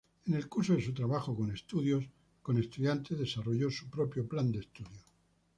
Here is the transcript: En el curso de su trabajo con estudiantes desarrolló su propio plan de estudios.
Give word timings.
En 0.25 0.33
el 0.33 0.49
curso 0.49 0.73
de 0.73 0.81
su 0.81 0.95
trabajo 0.95 1.37
con 1.37 1.51
estudiantes 2.57 3.19
desarrolló 3.19 3.69
su 3.69 3.87
propio 3.87 4.27
plan 4.27 4.51
de 4.51 4.61
estudios. 4.61 5.05